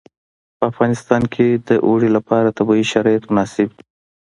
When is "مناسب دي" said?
3.29-3.83